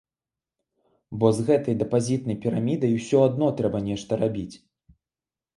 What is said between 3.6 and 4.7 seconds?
трэба нешта рабіць.